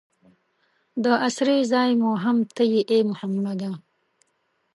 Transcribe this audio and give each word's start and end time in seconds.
د 1.03 1.05
اسرې 1.27 1.57
ځای 1.73 1.89
مو 2.01 2.11
هم 2.23 2.37
ته 2.55 2.63
یې 2.71 2.81
ای 2.91 2.99
محمده. 3.09 3.71